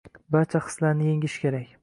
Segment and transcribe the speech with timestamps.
[0.35, 1.71] Barcha hislarni yengish kerak.